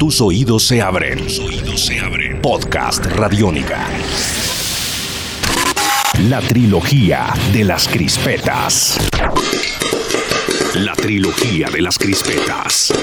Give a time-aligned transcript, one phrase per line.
[0.00, 1.18] Tus oídos se abren.
[1.18, 2.40] Tus oídos se abren.
[2.40, 3.86] Podcast Radiónica.
[6.30, 8.98] La trilogía de las crispetas.
[10.76, 12.94] La trilogía de las crispetas.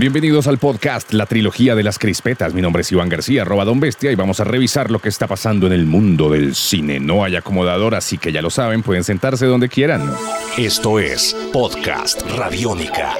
[0.00, 2.54] Bienvenidos al podcast La Trilogía de las Crispetas.
[2.54, 5.26] Mi nombre es Iván García, arroba Don Bestia, y vamos a revisar lo que está
[5.26, 6.98] pasando en el mundo del cine.
[6.98, 10.10] No hay acomodador, así que ya lo saben, pueden sentarse donde quieran.
[10.56, 13.14] Esto es Podcast Radiónica.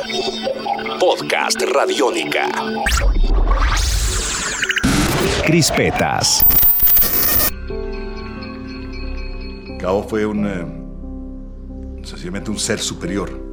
[0.99, 2.49] Podcast Radiónica.
[5.45, 6.43] Crispetas.
[9.79, 10.47] Cabo fue un.
[10.47, 13.50] eh, sencillamente un ser superior.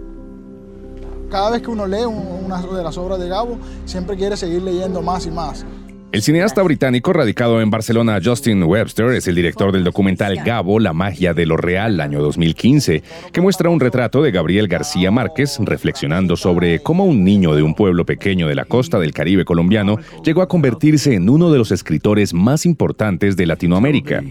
[1.30, 4.62] Cada vez que uno lee un- una de las obras de Gabo, siempre quiere seguir
[4.62, 5.66] leyendo más y más.
[6.14, 10.94] El cineasta británico radicado en Barcelona, Justin Webster, es el director del documental Gabo, la
[10.94, 13.04] magia de lo real, año 2015,
[13.34, 17.76] que muestra un retrato de Gabriel García Márquez reflexionando sobre cómo un niño de un
[17.76, 21.72] pueblo pequeño de la costa del Caribe colombiano llegó a convertirse en uno de los
[21.74, 24.24] escritores más importantes de Latinoamérica.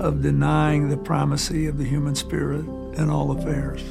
[0.00, 2.64] of denying the primacy of the human spirit
[2.98, 3.82] in all affairs.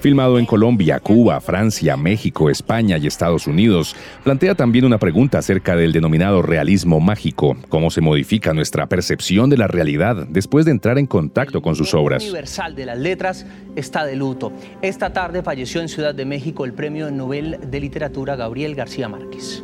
[0.00, 5.74] Filmado en Colombia, Cuba, Francia, México, España y Estados Unidos, plantea también una pregunta acerca
[5.74, 10.98] del denominado realismo mágico, cómo se modifica nuestra percepción de la realidad después de entrar
[10.98, 12.22] en contacto con sus obras.
[12.22, 14.52] Universal de las Letras está de luto.
[14.82, 19.62] Esta tarde falleció en Ciudad de México el Premio Nobel de Literatura Gabriel García Márquez.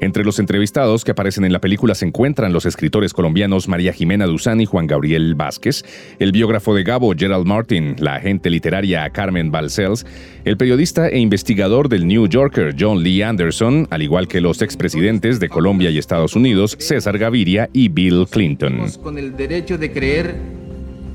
[0.00, 4.26] Entre los entrevistados que aparecen en la película se encuentran los escritores colombianos María Jimena
[4.26, 5.84] Duzán y Juan Gabriel Vázquez,
[6.18, 10.06] el biógrafo de Gabo Gerald Martin, la agente literaria Carmen Balcells,
[10.44, 15.40] el periodista e investigador del New Yorker John Lee Anderson, al igual que los expresidentes
[15.40, 18.78] de Colombia y Estados Unidos César Gaviria y Bill Clinton.
[19.02, 20.34] con el derecho de creer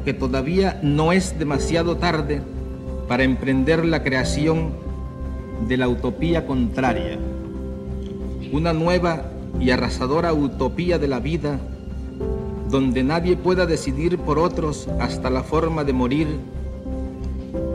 [0.05, 2.41] que todavía no es demasiado tarde
[3.07, 4.71] para emprender la creación
[5.67, 7.17] de la utopía contraria,
[8.53, 9.23] una nueva
[9.59, 11.59] y arrasadora utopía de la vida
[12.69, 16.27] donde nadie pueda decidir por otros hasta la forma de morir,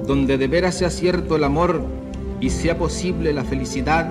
[0.06, 1.82] donde de veras sea cierto el amor
[2.40, 4.08] y sea posible la felicidad,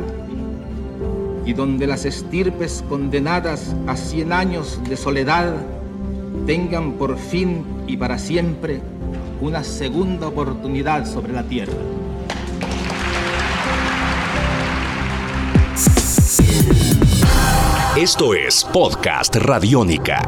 [1.45, 5.53] y donde las estirpes condenadas a cien años de soledad
[6.45, 8.81] tengan por fin y para siempre
[9.39, 11.73] una segunda oportunidad sobre la tierra.
[17.97, 20.21] Esto es Podcast Radiónica.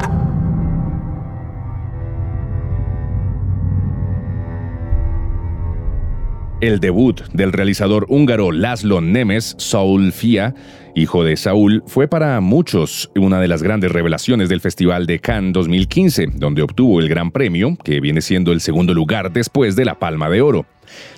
[6.60, 10.52] El debut del realizador húngaro Laszlo Nemes, Saul Fia,
[10.96, 15.52] hijo de Saúl, fue para muchos una de las grandes revelaciones del Festival de Cannes
[15.52, 19.96] 2015, donde obtuvo el gran premio, que viene siendo el segundo lugar después de la
[20.00, 20.66] Palma de Oro.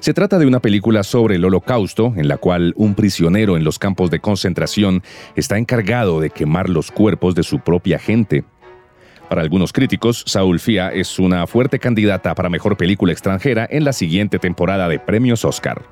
[0.00, 3.78] Se trata de una película sobre el holocausto, en la cual un prisionero en los
[3.78, 5.02] campos de concentración
[5.36, 8.44] está encargado de quemar los cuerpos de su propia gente.
[9.28, 13.94] Para algunos críticos, Saul Fia es una fuerte candidata para mejor película extranjera en la
[13.94, 15.82] siguiente temporada de premios Oscar.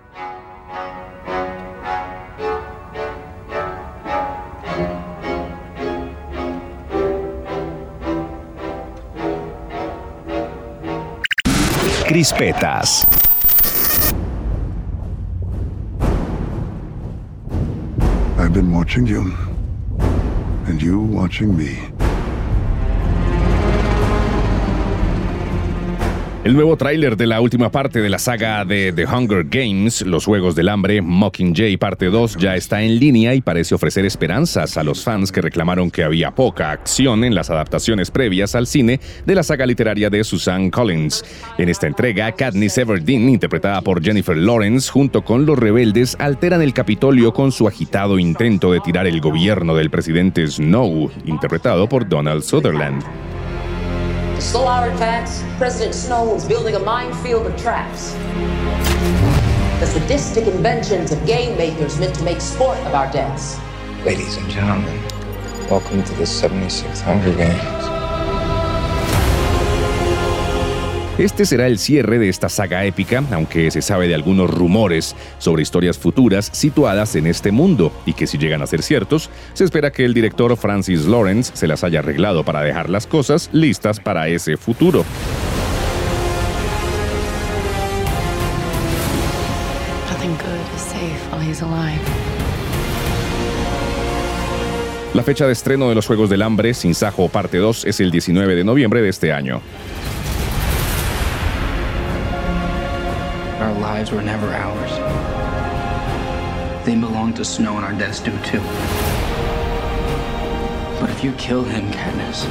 [12.06, 13.06] Crispetas.
[18.60, 19.34] Been watching you.
[20.66, 21.89] And you watching me.
[26.42, 30.24] El nuevo tráiler de la última parte de la saga de The Hunger Games, Los
[30.24, 34.82] Juegos del Hambre, Mockingjay Parte 2, ya está en línea y parece ofrecer esperanzas a
[34.82, 39.34] los fans que reclamaron que había poca acción en las adaptaciones previas al cine de
[39.34, 41.22] la saga literaria de Suzanne Collins.
[41.58, 46.72] En esta entrega, Katniss Everdeen, interpretada por Jennifer Lawrence, junto con los rebeldes, alteran el
[46.72, 52.42] Capitolio con su agitado intento de tirar el gobierno del presidente Snow, interpretado por Donald
[52.42, 53.04] Sutherland.
[54.40, 58.14] Slow our attacks, President Snow is building a minefield of traps.
[59.80, 63.58] The sadistic inventions of game makers meant to make sport of our deaths.
[64.02, 64.98] Ladies and gentlemen,
[65.70, 67.79] welcome to the 76th Hunger Games.
[71.20, 75.60] Este será el cierre de esta saga épica, aunque se sabe de algunos rumores sobre
[75.60, 79.92] historias futuras situadas en este mundo y que si llegan a ser ciertos, se espera
[79.92, 84.28] que el director Francis Lawrence se las haya arreglado para dejar las cosas listas para
[84.28, 85.04] ese futuro.
[95.12, 98.10] La fecha de estreno de los Juegos del Hambre, Sin Sajo Parte 2, es el
[98.10, 99.60] 19 de noviembre de este año.
[103.60, 104.90] Our lives were never ours.
[106.86, 108.62] They belong to Snow and our debts do too.
[110.98, 112.46] But if you kill him, Katniss,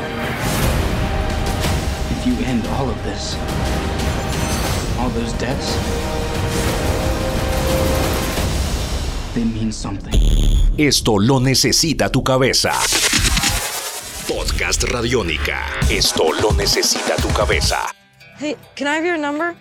[2.11, 3.35] if you end all of this,
[4.99, 5.73] all those debts,
[9.33, 10.13] they mean something.
[10.77, 12.73] Esto lo necesita tu cabeza.
[14.27, 15.65] Podcast Radiónica.
[15.89, 17.89] Esto lo necesita tu cabeza.
[18.37, 19.55] Hey, can I have your number?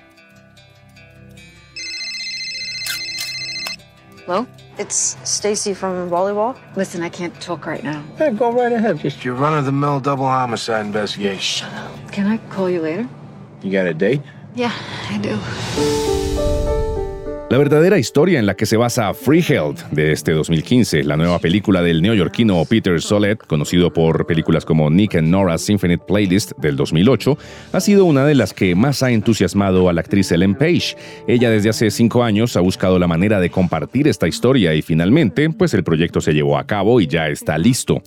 [4.28, 4.46] Hello?
[4.76, 6.54] It's Stacy from volleyball.
[6.76, 8.04] Listen, I can't talk right now.
[8.18, 8.98] Hey, go right ahead.
[8.98, 11.40] Just your run-of-the-mill double homicide investigation.
[11.40, 12.12] Shut up.
[12.12, 13.08] Can I call you later?
[13.62, 14.20] You got a date?
[14.54, 14.74] Yeah,
[15.08, 16.37] I do.
[17.50, 21.80] La verdadera historia en la que se basa Freeheld de este 2015, la nueva película
[21.80, 27.38] del neoyorquino Peter Solet, conocido por películas como Nick and Nora's Infinite Playlist del 2008,
[27.72, 30.94] ha sido una de las que más ha entusiasmado a la actriz Ellen Page.
[31.26, 35.48] Ella desde hace cinco años ha buscado la manera de compartir esta historia y finalmente,
[35.48, 38.02] pues el proyecto se llevó a cabo y ya está listo.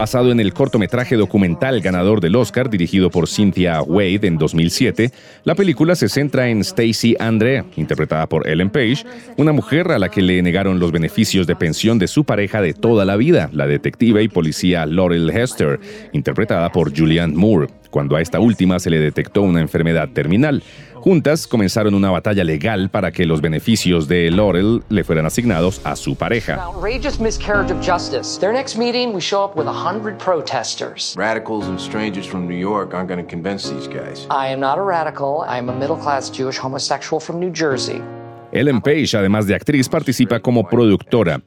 [0.00, 5.12] Basado en el cortometraje documental ganador del Oscar dirigido por Cynthia Wade en 2007,
[5.44, 9.04] la película se centra en Stacy Andre, interpretada por Ellen Page,
[9.36, 12.72] una mujer a la que le negaron los beneficios de pensión de su pareja de
[12.72, 15.78] toda la vida, la detective y policía Laurel Hester,
[16.14, 20.62] interpretada por Julianne Moore, cuando a esta última se le detectó una enfermedad terminal.
[21.02, 25.96] Juntas comenzaron una batalla legal para que los beneficios de Laurel le fueran asignados a
[25.96, 26.62] su pareja.
[26.62, 28.38] Outrageous miscarriage of justice.
[28.38, 31.14] Their next meeting, we show up with a hundred protesters.
[31.16, 34.26] Radicals and strangers from New York aren't going to convince these guys.
[34.30, 35.44] I am not a radical.
[35.48, 38.02] I am a middle class Jewish homosexual from New Jersey.
[38.52, 41.40] Ellen Page, además de actriz, participa como productora.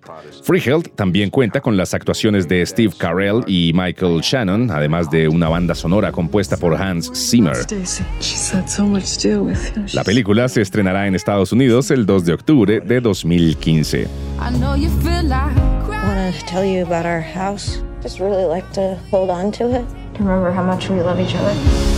[0.43, 5.49] Freeheld también cuenta con las actuaciones de Steve Carell y Michael Shannon, además de una
[5.49, 7.57] banda sonora compuesta por Hans Zimmer.
[9.93, 14.07] La película se estrenará en Estados Unidos el 2 de octubre de 2015.
[16.03, 17.81] Want to tell you about our house?
[18.01, 19.85] Just really like to hold on to it.
[20.19, 21.92] Remember how much we love each other.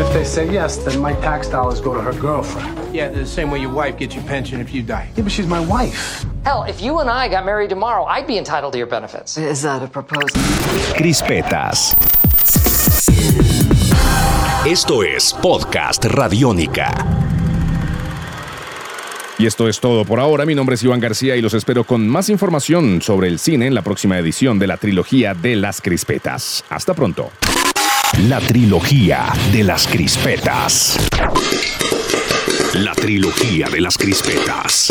[0.00, 2.94] If they say yes, then my tax dollars go to her girlfriend.
[2.94, 5.08] Yeah, the same way your wife gets your pension if you die.
[5.16, 6.24] Yeah, but she's my wife.
[6.44, 9.36] Hell, if you and I got married tomorrow, I'd be entitled to your benefits.
[9.36, 10.40] Is that a proposal?
[10.94, 11.94] Crispetas.
[14.66, 16.92] Esto es Podcast Radiónica.
[19.38, 20.46] Y esto es todo por ahora.
[20.46, 23.74] Mi nombre es Iván García y los espero con más información sobre el cine en
[23.74, 26.64] la próxima edición de la trilogía de las crispetas.
[26.70, 27.30] Hasta pronto.
[28.14, 30.96] La trilogía de las crispetas.
[32.72, 34.90] La trilogía de las crispetas.